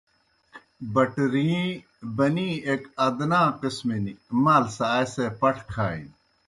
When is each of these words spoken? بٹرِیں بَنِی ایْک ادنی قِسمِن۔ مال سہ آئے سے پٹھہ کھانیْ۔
بٹرِیں 0.93 1.65
بَنِی 2.15 2.49
ایْک 2.67 2.83
ادنی 3.05 3.43
قِسمِن۔ 3.61 4.05
مال 4.43 4.63
سہ 4.75 4.85
آئے 4.95 5.05
سے 5.13 5.25
پٹھہ 5.39 5.65
کھانیْ۔ 5.71 6.09